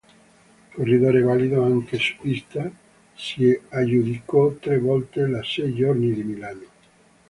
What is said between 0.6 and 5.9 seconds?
Corridore valido anche su pista, si aggiudicò tre volte la Sei